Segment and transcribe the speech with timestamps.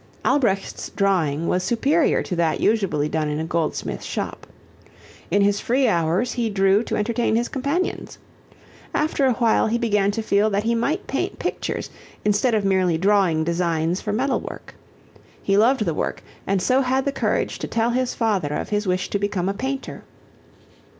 [0.25, 4.47] Albrecht's drawing was superior to that usually done in a goldsmith's shop.
[5.29, 8.17] In his free hours he drew to entertain his companions.
[8.95, 11.91] After a while he began to feel that he might paint pictures
[12.25, 14.73] instead of merely drawing designs for metal work.
[15.43, 18.87] He loved the work and so had the courage to tell his father of his
[18.87, 20.03] wish to become a painter.